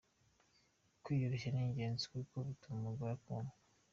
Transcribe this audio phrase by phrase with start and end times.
[1.03, 3.57] Kwiyoroshya ni ingenzi kuko bituma umugore akundwa.